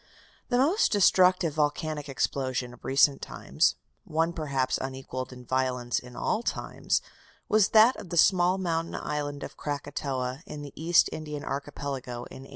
The 0.49 0.57
most 0.57 0.91
destructive 0.91 1.53
volcanic 1.53 2.09
explosion 2.09 2.73
of 2.73 2.83
recent 2.83 3.21
times, 3.21 3.75
one 4.03 4.33
perhaps 4.33 4.79
unequalled 4.79 5.31
in 5.31 5.45
violence 5.45 5.99
in 5.99 6.15
all 6.15 6.41
times, 6.41 7.03
was 7.47 7.69
that 7.69 7.95
of 7.97 8.09
the 8.09 8.17
small 8.17 8.57
mountain 8.57 8.95
island 8.95 9.43
of 9.43 9.57
Krakatoa, 9.57 10.41
in 10.47 10.63
the 10.63 10.73
East 10.75 11.07
Indian 11.11 11.43
Archipelago, 11.43 12.15
in 12.31 12.45
1883. 12.45 12.49